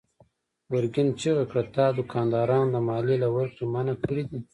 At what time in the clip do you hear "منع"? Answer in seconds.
3.73-3.95